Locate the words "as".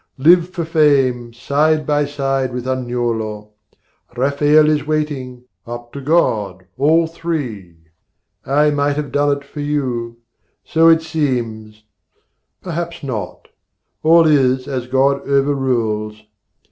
14.67-14.87